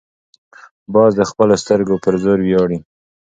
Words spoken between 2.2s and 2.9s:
زور ویاړي